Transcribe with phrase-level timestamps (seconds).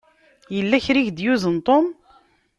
[0.55, 1.85] Yella kra i ak-d-yuzen Tom.